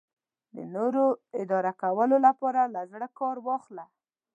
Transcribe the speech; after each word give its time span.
د 0.55 0.57
نورو 0.75 1.05
اداره 1.41 1.71
کولو 1.81 2.17
لپاره 2.27 2.61
له 2.73 2.81
زړه 2.91 3.07
کار 3.19 3.37
واخله. 3.47 3.85